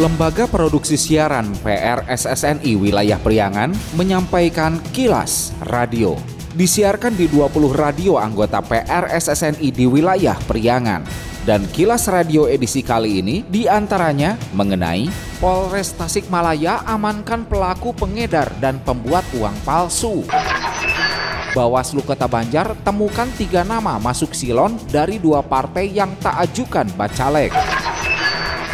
[0.00, 3.68] Lembaga Produksi Siaran PRSSNI Wilayah Priangan
[4.00, 6.16] menyampaikan kilas radio.
[6.56, 11.04] Disiarkan di 20 radio anggota PRSSNI di wilayah Priangan.
[11.44, 18.80] Dan kilas radio edisi kali ini di antaranya mengenai Polres Tasikmalaya amankan pelaku pengedar dan
[18.80, 20.24] pembuat uang palsu.
[21.52, 27.52] Bawaslu Kota Banjar temukan tiga nama masuk silon dari dua partai yang tak ajukan bacalek.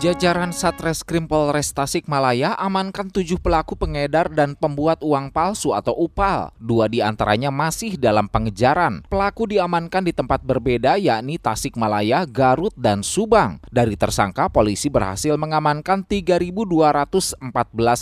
[0.00, 6.56] Jajaran Satreskrim Polres Tasikmalaya amankan tujuh pelaku pengedar dan pembuat uang palsu atau UPAL.
[6.56, 9.04] Dua di antaranya masih dalam pengejaran.
[9.12, 13.60] Pelaku diamankan di tempat berbeda yakni Tasikmalaya, Garut, dan Subang.
[13.68, 17.44] Dari tersangka, polisi berhasil mengamankan 3.214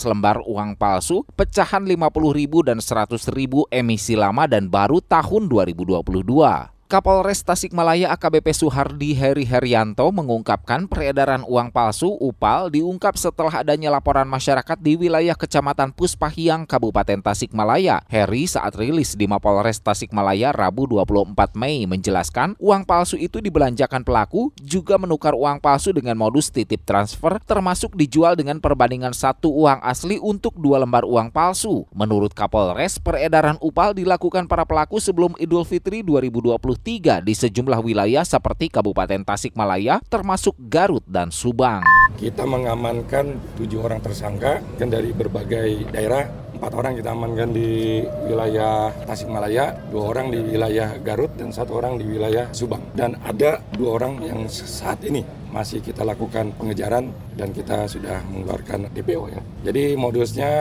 [0.07, 1.99] lembar uang palsu, pecahan 50.000
[2.63, 6.78] dan 100.000 emisi lama dan baru tahun 2022.
[6.89, 14.25] Kapolres Tasikmalaya AKBP Suhardi Heri Herianto mengungkapkan peredaran uang palsu UPAL diungkap setelah adanya laporan
[14.25, 18.01] masyarakat di wilayah Kecamatan Puspahiang, Kabupaten Tasikmalaya.
[18.09, 24.49] Heri saat rilis di Mapolres Tasikmalaya Rabu 24 Mei menjelaskan uang palsu itu dibelanjakan pelaku
[24.57, 30.17] juga menukar uang palsu dengan modus titip transfer termasuk dijual dengan perbandingan satu uang asli
[30.17, 31.85] untuk dua lembar uang palsu.
[31.93, 36.78] Menurut Kapolres, peredaran UPAL dilakukan para pelaku sebelum Idul Fitri 2020
[37.21, 41.83] di sejumlah wilayah seperti Kabupaten Tasikmalaya termasuk Garut dan Subang.
[42.15, 46.25] Kita mengamankan tujuh orang tersangka kan dari berbagai daerah.
[46.59, 51.95] Empat orang kita amankan di wilayah Tasikmalaya, dua orang di wilayah Garut, dan satu orang
[51.95, 52.83] di wilayah Subang.
[52.91, 55.23] Dan ada dua orang yang saat ini
[55.55, 59.41] masih kita lakukan pengejaran dan kita sudah mengeluarkan DPO ya.
[59.65, 60.51] Jadi modusnya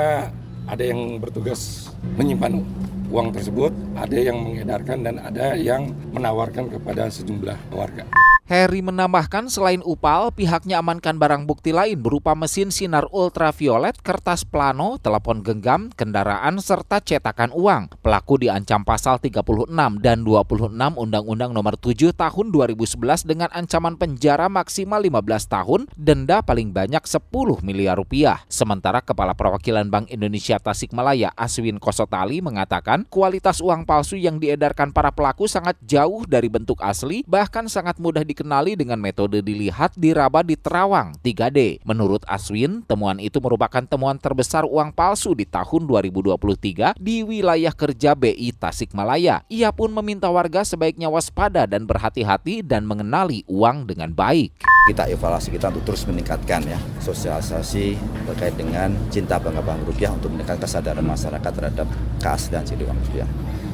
[0.69, 2.63] ada yang bertugas menyimpan
[3.09, 8.28] uang tersebut, ada yang mengedarkan dan ada yang menawarkan kepada sejumlah warga.
[8.49, 14.97] Heri menambahkan selain UPAL, pihaknya amankan barang bukti lain berupa mesin sinar ultraviolet, kertas plano,
[14.97, 18.01] telepon genggam, kendaraan, serta cetakan uang.
[18.01, 19.69] Pelaku diancam pasal 36
[20.01, 20.65] dan 26
[20.97, 27.29] Undang-Undang Nomor 7 Tahun 2011 dengan ancaman penjara maksimal 15 tahun, denda paling banyak 10
[27.61, 28.49] miliar rupiah.
[28.49, 35.13] Sementara Kepala Perwakilan Bank Indonesia Tasikmalaya Aswin Kosotali mengatakan kualitas uang palsu yang diedarkan para
[35.13, 40.47] pelaku sangat jauh dari bentuk asli, bahkan sangat mudah di dikenali dengan metode dilihat, diraba
[40.47, 41.83] di terawang 3D.
[41.83, 48.15] Menurut Aswin, temuan itu merupakan temuan terbesar uang palsu di tahun 2023 di wilayah kerja
[48.15, 49.43] BI Tasikmalaya.
[49.51, 54.63] Ia pun meminta warga sebaiknya waspada dan berhati-hati dan mengenali uang dengan baik.
[54.87, 57.99] Kita evaluasi kita untuk terus meningkatkan ya sosialisasi
[58.31, 61.91] terkait dengan cinta bangga bank rupiah untuk meningkatkan kesadaran masyarakat terhadap
[62.23, 63.29] keaslian ciri uang rupiah.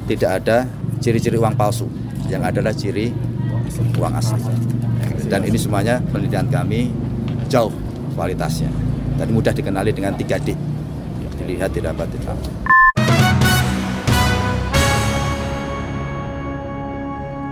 [0.08, 0.64] Tidak ada
[1.04, 1.86] ciri-ciri uang palsu,
[2.28, 3.12] yang adalah ciri
[3.98, 4.42] uang asli.
[5.28, 6.92] Dan ini semuanya penelitian kami
[7.48, 7.72] jauh
[8.14, 8.70] kualitasnya
[9.16, 10.54] dan mudah dikenali dengan 3D.
[11.44, 12.73] Dilihat, didapat, ditahu.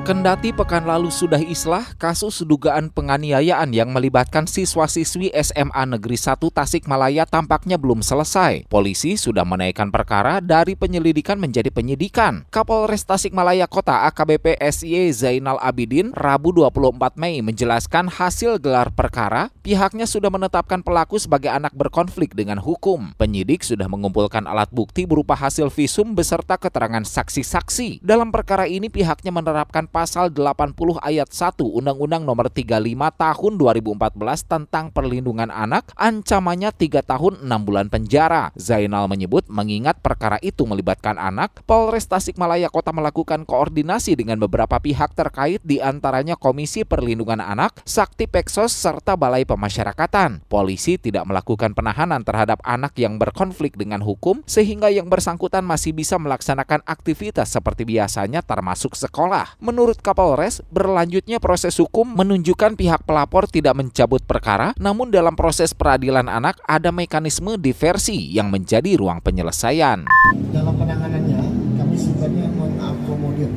[0.03, 7.23] Kendati pekan lalu sudah islah kasus dugaan penganiayaan yang melibatkan siswa-siswi SMA Negeri 1 Tasikmalaya
[7.23, 8.67] tampaknya belum selesai.
[8.67, 12.43] Polisi sudah menaikkan perkara dari penyelidikan menjadi penyidikan.
[12.51, 20.11] Kapolres Tasikmalaya Kota AKBP SY Zainal Abidin Rabu 24 Mei menjelaskan hasil gelar perkara, pihaknya
[20.11, 23.15] sudah menetapkan pelaku sebagai anak berkonflik dengan hukum.
[23.23, 28.03] Penyidik sudah mengumpulkan alat bukti berupa hasil visum beserta keterangan saksi-saksi.
[28.03, 30.73] Dalam perkara ini pihaknya menerapkan pasal 80
[31.05, 32.81] ayat 1 Undang-Undang Nomor 35
[33.13, 38.49] Tahun 2014 tentang Perlindungan Anak ancamannya 3 tahun 6 bulan penjara.
[38.57, 45.13] Zainal menyebut mengingat perkara itu melibatkan anak, Polres Tasikmalaya Kota melakukan koordinasi dengan beberapa pihak
[45.13, 50.49] terkait di antaranya Komisi Perlindungan Anak, Sakti Peksos serta Balai Pemasyarakatan.
[50.49, 56.17] Polisi tidak melakukan penahanan terhadap anak yang berkonflik dengan hukum sehingga yang bersangkutan masih bisa
[56.17, 59.59] melaksanakan aktivitas seperti biasanya termasuk sekolah.
[59.61, 65.75] Menurut Menurut Kapolres, berlanjutnya proses hukum menunjukkan pihak pelapor tidak mencabut perkara, namun dalam proses
[65.75, 70.07] peradilan anak ada mekanisme diversi yang menjadi ruang penyelesaian.
[70.55, 71.43] Dalam penanganannya,
[71.83, 73.51] kami sifatnya mengakomodir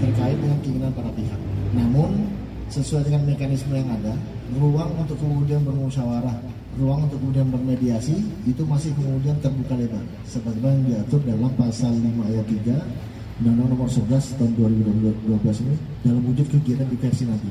[0.00, 1.40] terkait dengan keinginan para pihak.
[1.76, 2.32] Namun,
[2.72, 4.16] sesuai dengan mekanisme yang ada,
[4.56, 6.40] ruang untuk kemudian bermusyawarah,
[6.80, 8.16] ruang untuk kemudian bermediasi,
[8.48, 10.08] itu masih kemudian terbuka lebar.
[10.24, 16.44] Sebagaimana diatur dalam pasal 5 ayat 3 Undang-Undang Nomor 11 tahun 2012 ini dalam wujud
[16.52, 17.48] kegiatan diversi nanti.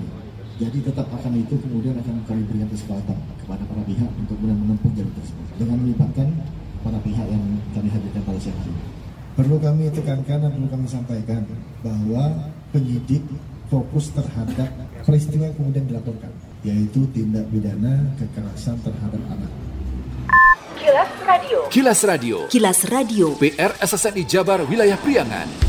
[0.61, 4.91] Jadi tetap akan itu kemudian akan kami berikan kesempatan kepada para pihak untuk kemudian menempuh
[4.93, 6.27] jalur tersebut dengan melibatkan
[6.85, 7.41] para pihak yang
[7.73, 8.75] kami hadirkan pada siang hari.
[9.33, 11.41] Perlu kami tekankan dan perlu kami sampaikan
[11.81, 12.23] bahwa
[12.69, 13.25] penyidik
[13.73, 14.69] fokus terhadap
[15.09, 16.29] peristiwa yang kemudian dilaporkan,
[16.61, 19.51] yaitu tindak pidana kekerasan terhadap anak.
[20.77, 21.59] Kilas Radio.
[21.73, 22.37] Kilas Radio.
[22.45, 23.25] Kilas Radio.
[23.41, 25.68] PR SSNI Jabar Wilayah Priangan.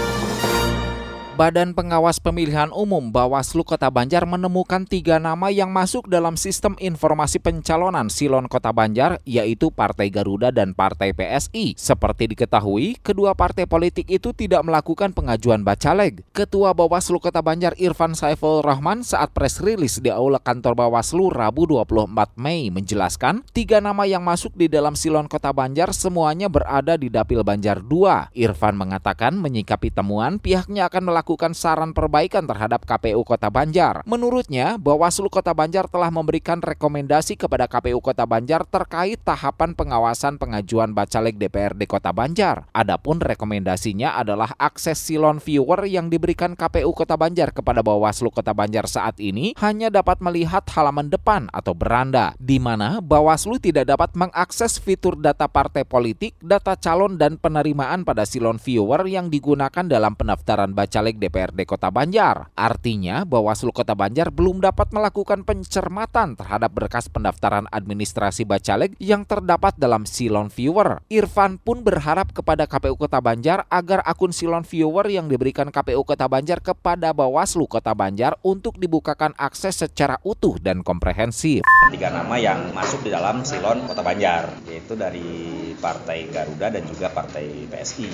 [1.41, 7.41] Badan Pengawas Pemilihan Umum Bawaslu Kota Banjar menemukan tiga nama yang masuk dalam sistem informasi
[7.41, 11.73] pencalonan Silon Kota Banjar, yaitu Partai Garuda dan Partai PSI.
[11.73, 16.21] Seperti diketahui, kedua partai politik itu tidak melakukan pengajuan bacaleg.
[16.29, 21.65] Ketua Bawaslu Kota Banjar Irfan Saiful Rahman saat press rilis di Aula Kantor Bawaslu Rabu
[21.65, 27.09] 24 Mei menjelaskan, tiga nama yang masuk di dalam Silon Kota Banjar semuanya berada di
[27.09, 28.29] Dapil Banjar 2.
[28.37, 34.03] Irfan mengatakan menyikapi temuan, pihaknya akan melakukan melakukan saran perbaikan terhadap KPU Kota Banjar.
[34.03, 40.91] Menurutnya, Bawaslu Kota Banjar telah memberikan rekomendasi kepada KPU Kota Banjar terkait tahapan pengawasan pengajuan
[40.91, 42.67] Bacaleg DPRD Kota Banjar.
[42.75, 48.91] Adapun rekomendasinya adalah akses silon viewer yang diberikan KPU Kota Banjar kepada Bawaslu Kota Banjar
[48.91, 54.83] saat ini hanya dapat melihat halaman depan atau beranda, di mana Bawaslu tidak dapat mengakses
[54.83, 60.75] fitur data partai politik, data calon dan penerimaan pada silon viewer yang digunakan dalam pendaftaran
[60.75, 62.53] Bacaleg DPRD Kota Banjar.
[62.53, 69.75] Artinya, Bawaslu Kota Banjar belum dapat melakukan pencermatan terhadap berkas pendaftaran administrasi Bacaleg yang terdapat
[69.75, 71.01] dalam Silon Viewer.
[71.09, 76.29] Irfan pun berharap kepada KPU Kota Banjar agar akun Silon Viewer yang diberikan KPU Kota
[76.29, 81.65] Banjar kepada Bawaslu Kota Banjar untuk dibukakan akses secara utuh dan komprehensif.
[81.89, 87.09] Tiga nama yang masuk di dalam Silon Kota Banjar, yaitu dari Partai Garuda dan juga
[87.09, 88.09] Partai PSI.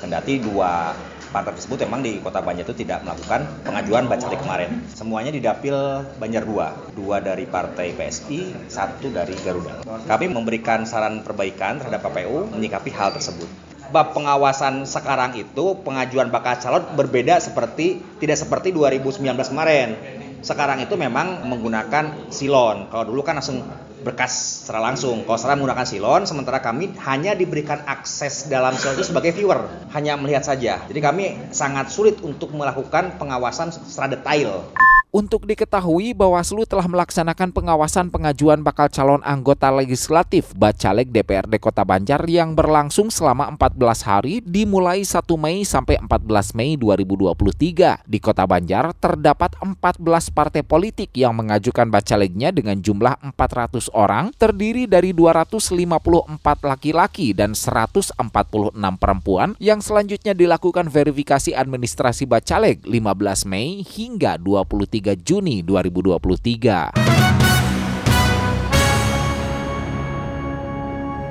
[0.00, 0.96] Kendati dua
[1.30, 4.70] partai tersebut memang di Kota Banjar itu tidak melakukan pengajuan bacalek kemarin.
[4.90, 5.74] Semuanya di Dapil
[6.18, 9.86] Banjar 2, dua dari Partai PSI, satu dari Garuda.
[10.10, 13.46] Kami memberikan saran perbaikan terhadap KPU menyikapi hal tersebut.
[13.90, 19.98] Bab pengawasan sekarang itu pengajuan bakal calon berbeda seperti tidak seperti 2019 kemarin.
[20.40, 22.88] Sekarang itu memang menggunakan silon.
[22.88, 23.60] Kalau dulu kan langsung
[24.00, 25.28] berkas secara langsung.
[25.28, 30.16] Kalau sekarang menggunakan silon, sementara kami hanya diberikan akses dalam silon itu sebagai viewer, hanya
[30.16, 30.80] melihat saja.
[30.88, 34.72] Jadi kami sangat sulit untuk melakukan pengawasan secara detail.
[35.10, 42.22] Untuk diketahui, Bawaslu telah melaksanakan pengawasan pengajuan bakal calon anggota legislatif Bacaleg DPRD Kota Banjar
[42.30, 48.06] yang berlangsung selama 14 hari dimulai 1 Mei sampai 14 Mei 2023.
[48.06, 49.98] Di Kota Banjar terdapat 14
[50.30, 55.74] partai politik yang mengajukan bacalegnya dengan jumlah 400 orang, terdiri dari 254
[56.62, 58.14] laki-laki dan 146
[59.02, 67.19] perempuan yang selanjutnya dilakukan verifikasi administrasi bacaleg 15 Mei hingga 23 Juni 2023.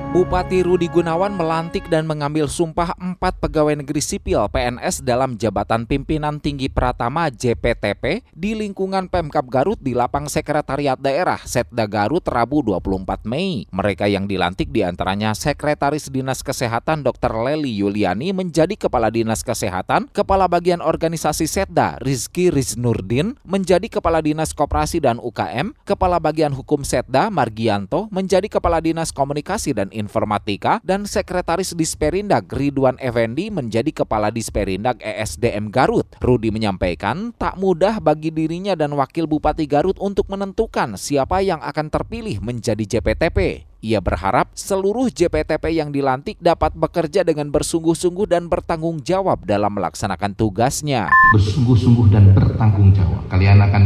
[0.10, 6.42] Bupati Rudi Gunawan melantik dan mengambil sumpah empat pegawai negeri sipil PNS dalam jabatan pimpinan
[6.42, 13.22] tinggi Pratama JPTP di lingkungan Pemkap Garut di lapang Sekretariat Daerah Setda Garut Rabu 24
[13.30, 13.70] Mei.
[13.70, 17.46] Mereka yang dilantik di antaranya Sekretaris Dinas Kesehatan Dr.
[17.46, 24.58] Leli Yuliani menjadi Kepala Dinas Kesehatan, Kepala Bagian Organisasi Setda Rizky Riznurdin menjadi Kepala Dinas
[24.58, 31.04] Koperasi dan UKM, Kepala Bagian Hukum Setda Margianto menjadi Kepala Dinas Komunikasi dan Informatika dan
[31.04, 36.08] Sekretaris Disperindag Ridwan Effendi menjadi Kepala Disperindag ESDM Garut.
[36.24, 41.92] Rudi menyampaikan tak mudah bagi dirinya dan Wakil Bupati Garut untuk menentukan siapa yang akan
[41.92, 43.70] terpilih menjadi JPTP.
[43.80, 50.36] Ia berharap seluruh JPTP yang dilantik dapat bekerja dengan bersungguh-sungguh dan bertanggung jawab dalam melaksanakan
[50.36, 51.08] tugasnya.
[51.32, 53.24] Bersungguh-sungguh dan bertanggung jawab.
[53.32, 53.84] Kalian akan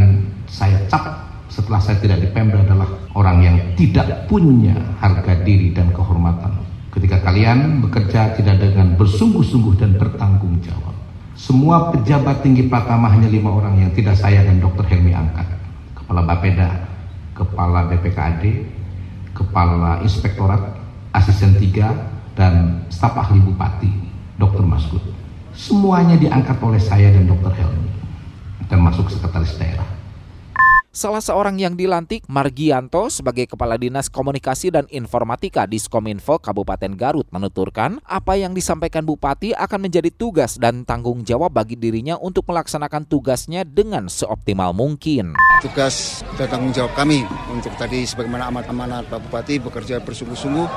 [0.50, 1.23] saya cap
[1.54, 6.50] setelah saya tidak di Pemda adalah orang yang tidak punya harga diri dan kehormatan.
[6.90, 10.98] Ketika kalian bekerja tidak dengan bersungguh-sungguh dan bertanggung jawab.
[11.38, 14.86] Semua pejabat tinggi Pratama hanya lima orang yang tidak saya dan Dr.
[14.86, 15.46] Helmi angkat.
[15.94, 16.70] Kepala Bapeda,
[17.38, 18.44] Kepala BPKAD,
[19.34, 20.62] Kepala Inspektorat,
[21.14, 23.90] Asisten 3, dan staf ahli Bupati,
[24.42, 24.66] Dr.
[24.66, 25.02] Maskud.
[25.54, 27.54] Semuanya diangkat oleh saya dan Dr.
[27.54, 27.90] Helmi,
[28.70, 30.03] termasuk Sekretaris Daerah.
[30.94, 37.98] Salah seorang yang dilantik, Margianto, sebagai Kepala Dinas Komunikasi dan Informatika Diskominfo Kabupaten Garut menuturkan
[38.06, 43.66] apa yang disampaikan Bupati akan menjadi tugas dan tanggung jawab bagi dirinya untuk melaksanakan tugasnya
[43.66, 45.34] dengan seoptimal mungkin.
[45.66, 50.68] Tugas dan tanggung jawab kami untuk tadi sebagaimana amat amanat Pak Bupati bekerja bersungguh-sungguh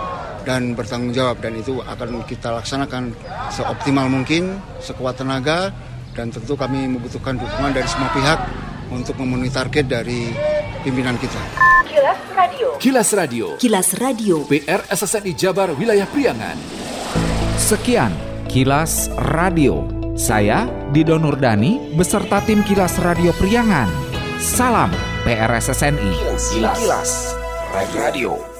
[0.48, 3.12] dan bertanggung jawab dan itu akan kita laksanakan
[3.52, 5.76] seoptimal mungkin, sekuat tenaga
[6.16, 10.30] dan tentu kami membutuhkan dukungan dari semua pihak untuk memenuhi target dari
[10.86, 11.40] pimpinan kita.
[11.86, 12.68] Kilas Radio.
[12.76, 13.46] Kilas Radio.
[13.56, 14.36] Kilas Radio.
[14.46, 16.56] PR SSNI Jabar Wilayah Priangan.
[17.56, 18.12] Sekian
[18.46, 19.88] Kilas Radio.
[20.16, 23.88] Saya Dido Nurdani beserta tim Kilas Radio Priangan.
[24.40, 24.92] Salam
[25.24, 26.12] PRSSNI.
[26.52, 27.10] Kilas, Kilas
[27.96, 28.55] Radio.